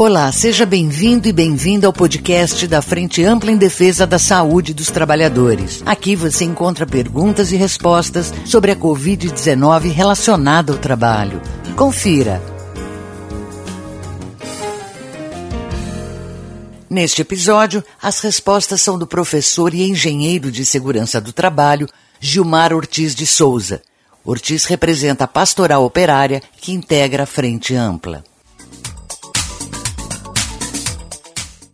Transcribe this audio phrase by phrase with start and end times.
[0.00, 4.92] Olá, seja bem-vindo e bem-vinda ao podcast da Frente Ampla em Defesa da Saúde dos
[4.92, 5.82] Trabalhadores.
[5.84, 11.42] Aqui você encontra perguntas e respostas sobre a Covid-19 relacionada ao trabalho.
[11.74, 12.40] Confira.
[16.88, 21.88] Neste episódio, as respostas são do professor e engenheiro de segurança do trabalho,
[22.20, 23.82] Gilmar Ortiz de Souza.
[24.24, 28.22] Ortiz representa a pastoral operária que integra a Frente Ampla.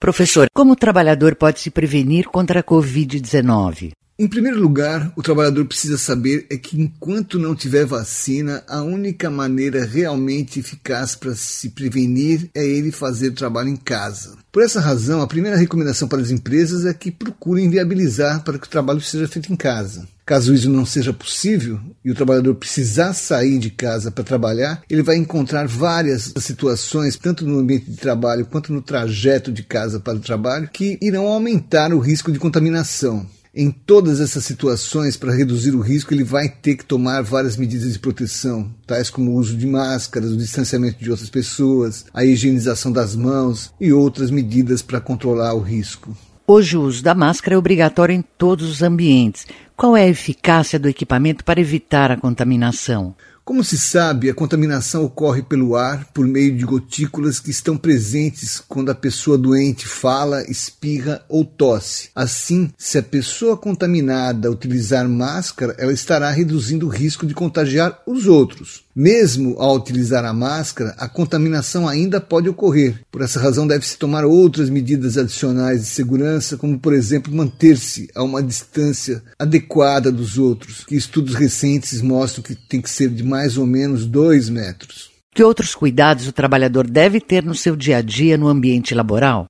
[0.00, 3.97] Professor, como o trabalhador pode se prevenir contra a Covid-19?
[4.20, 9.30] Em primeiro lugar, o trabalhador precisa saber é que enquanto não tiver vacina, a única
[9.30, 14.36] maneira realmente eficaz para se prevenir é ele fazer o trabalho em casa.
[14.50, 18.66] Por essa razão, a primeira recomendação para as empresas é que procurem viabilizar para que
[18.66, 20.08] o trabalho seja feito em casa.
[20.26, 25.02] Caso isso não seja possível e o trabalhador precisar sair de casa para trabalhar, ele
[25.04, 30.16] vai encontrar várias situações, tanto no ambiente de trabalho quanto no trajeto de casa para
[30.18, 33.24] o trabalho, que irão aumentar o risco de contaminação.
[33.60, 37.92] Em todas essas situações, para reduzir o risco, ele vai ter que tomar várias medidas
[37.92, 42.92] de proteção, tais como o uso de máscaras, o distanciamento de outras pessoas, a higienização
[42.92, 46.16] das mãos e outras medidas para controlar o risco.
[46.46, 49.44] Hoje o uso da máscara é obrigatório em todos os ambientes.
[49.76, 53.12] Qual é a eficácia do equipamento para evitar a contaminação?
[53.48, 58.60] Como se sabe, a contaminação ocorre pelo ar por meio de gotículas que estão presentes
[58.60, 62.10] quando a pessoa doente fala, espirra ou tosse.
[62.14, 68.26] Assim, se a pessoa contaminada utilizar máscara, ela estará reduzindo o risco de contagiar os
[68.26, 68.86] outros.
[68.98, 73.00] Mesmo ao utilizar a máscara, a contaminação ainda pode ocorrer.
[73.12, 78.24] Por essa razão, deve-se tomar outras medidas adicionais de segurança, como, por exemplo, manter-se a
[78.24, 83.37] uma distância adequada dos outros, que estudos recentes mostram que tem que ser de mais
[83.56, 85.10] ou menos dois metros.
[85.34, 89.46] Que outros cuidados o trabalhador deve ter no seu dia a dia no ambiente laboral?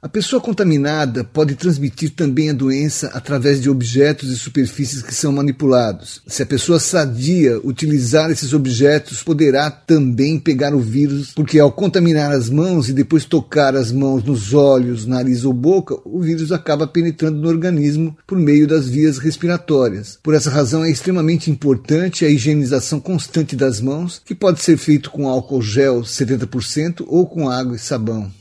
[0.00, 5.32] A pessoa contaminada pode transmitir também a doença através de objetos e superfícies que são
[5.32, 6.22] manipulados.
[6.24, 12.30] Se a pessoa sadia utilizar esses objetos, poderá também pegar o vírus, porque ao contaminar
[12.30, 16.86] as mãos e depois tocar as mãos nos olhos, nariz ou boca, o vírus acaba
[16.86, 20.16] penetrando no organismo por meio das vias respiratórias.
[20.22, 25.10] Por essa razão é extremamente importante a higienização constante das mãos, que pode ser feito
[25.10, 28.37] com álcool gel 70% ou com água e sabão.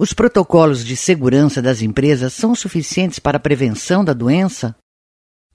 [0.00, 4.76] Os protocolos de segurança das empresas são suficientes para a prevenção da doença?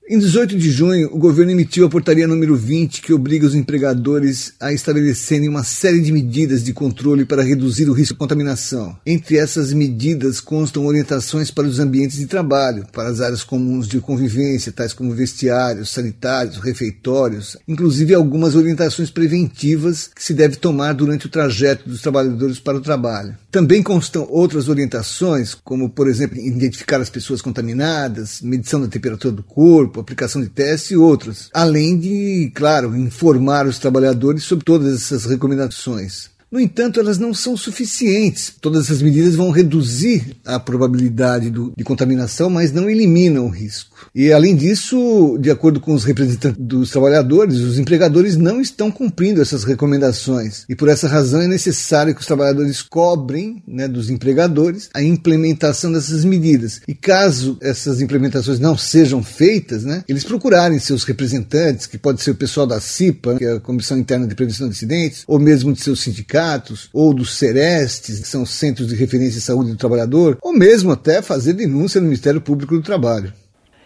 [0.09, 4.51] Em 18 de junho, o governo emitiu a portaria número 20, que obriga os empregadores
[4.59, 8.97] a estabelecerem uma série de medidas de controle para reduzir o risco de contaminação.
[9.05, 14.01] Entre essas medidas constam orientações para os ambientes de trabalho, para as áreas comuns de
[14.01, 21.27] convivência, tais como vestiários, sanitários, refeitórios, inclusive algumas orientações preventivas que se deve tomar durante
[21.27, 23.37] o trajeto dos trabalhadores para o trabalho.
[23.49, 29.43] Também constam outras orientações, como, por exemplo, identificar as pessoas contaminadas, medição da temperatura do
[29.43, 31.49] corpo, corpo, aplicação de testes e outros.
[31.53, 36.32] Além de, claro, informar os trabalhadores sobre todas essas recomendações.
[36.53, 38.53] No entanto, elas não são suficientes.
[38.61, 44.07] Todas essas medidas vão reduzir a probabilidade do, de contaminação, mas não eliminam o risco.
[44.13, 49.41] E, além disso, de acordo com os representantes dos trabalhadores, os empregadores não estão cumprindo
[49.41, 50.63] essas recomendações.
[50.69, 55.91] E, por essa razão, é necessário que os trabalhadores cobrem né, dos empregadores a implementação
[55.91, 56.81] dessas medidas.
[56.87, 62.29] E, caso essas implementações não sejam feitas, né, eles procurarem seus representantes, que pode ser
[62.29, 65.73] o pessoal da CIPA, que é a Comissão Interna de Prevenção de Acidentes, ou mesmo
[65.73, 69.77] de seus sindicatos sindicatos ou dos CERESTs, que são Centros de Referência de Saúde do
[69.77, 73.33] Trabalhador, ou mesmo até fazer denúncia no Ministério Público do Trabalho.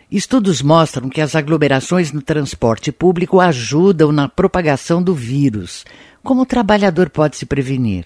[0.10, 5.86] Estudos mostram que as aglomerações no transporte público ajudam na propagação do vírus.
[6.24, 8.06] Como o trabalhador pode se prevenir?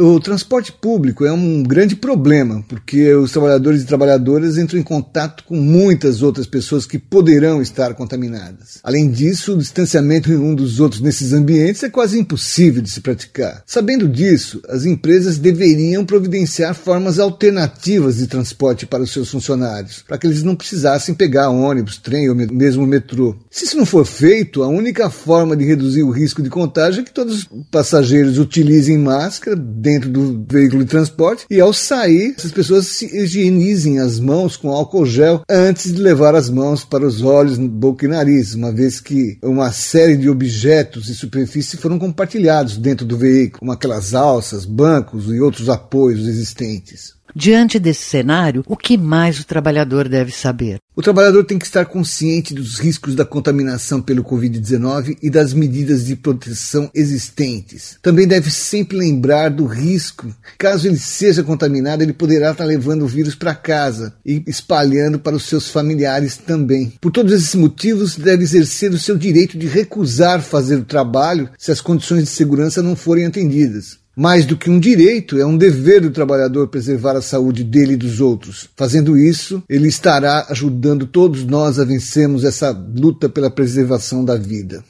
[0.00, 5.42] O transporte público é um grande problema, porque os trabalhadores e trabalhadoras entram em contato
[5.42, 8.78] com muitas outras pessoas que poderão estar contaminadas.
[8.84, 13.64] Além disso, o distanciamento um dos outros nesses ambientes é quase impossível de se praticar.
[13.66, 20.16] Sabendo disso, as empresas deveriam providenciar formas alternativas de transporte para os seus funcionários, para
[20.16, 23.34] que eles não precisassem pegar ônibus, trem ou mesmo metrô.
[23.50, 27.04] Se isso não for feito, a única forma de reduzir o risco de contágio é
[27.04, 29.56] que todos os passageiros utilizem máscara
[29.88, 34.70] dentro do veículo de transporte e ao sair, essas pessoas se higienizem as mãos com
[34.70, 39.00] álcool gel antes de levar as mãos para os olhos, boca e nariz, uma vez
[39.00, 44.66] que uma série de objetos e superfícies foram compartilhados dentro do veículo, como aquelas alças,
[44.66, 47.17] bancos e outros apoios existentes.
[47.34, 50.78] Diante desse cenário, o que mais o trabalhador deve saber?
[50.96, 56.06] O trabalhador tem que estar consciente dos riscos da contaminação pelo Covid-19 e das medidas
[56.06, 57.96] de proteção existentes.
[58.02, 60.26] Também deve sempre lembrar do risco.
[60.58, 65.36] Caso ele seja contaminado, ele poderá estar levando o vírus para casa e espalhando para
[65.36, 66.92] os seus familiares também.
[67.00, 71.70] Por todos esses motivos, deve exercer o seu direito de recusar fazer o trabalho se
[71.70, 73.98] as condições de segurança não forem atendidas.
[74.20, 77.96] Mais do que um direito, é um dever do trabalhador preservar a saúde dele e
[77.96, 78.68] dos outros.
[78.76, 84.82] Fazendo isso, ele estará ajudando todos nós a vencermos essa luta pela preservação da vida.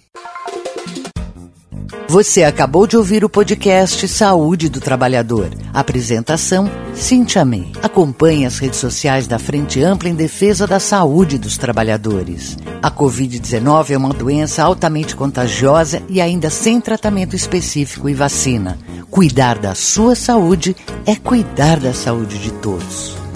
[2.11, 5.51] Você acabou de ouvir o podcast Saúde do Trabalhador.
[5.75, 7.71] Apresentação: Cintia May.
[7.83, 12.57] Acompanhe as redes sociais da Frente Ampla em Defesa da Saúde dos Trabalhadores.
[12.83, 18.79] A Covid-19 é uma doença altamente contagiosa e ainda sem tratamento específico e vacina.
[19.11, 20.77] Cuidar da sua saúde
[21.07, 23.28] é cuidar da saúde de todos.